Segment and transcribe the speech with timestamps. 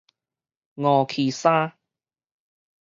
[0.73, 1.73] 蜈蜞衫